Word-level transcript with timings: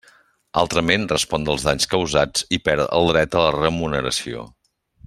Altrament, 0.61 1.03
respon 1.11 1.45
dels 1.49 1.67
danys 1.67 1.87
causats 1.93 2.47
i 2.59 2.61
perd 2.69 2.87
el 2.99 3.13
dret 3.13 3.39
a 3.39 3.45
la 3.47 3.55
remuneració. 3.61 4.47